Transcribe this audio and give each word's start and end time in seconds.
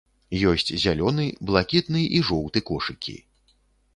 Ёсць 0.51 0.71
зялёны, 0.83 1.25
блакітны 1.51 2.01
і 2.19 2.23
жоўты 2.29 2.59
кошыкі. 2.69 3.15